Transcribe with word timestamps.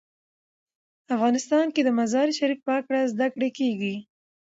افغانستان 1.15 1.65
کې 1.73 1.81
د 1.83 1.89
مزارشریف 1.99 2.59
په 2.67 2.71
اړه 2.79 3.01
زده 3.13 3.27
کړه 3.33 3.49
کېږي. 3.57 3.95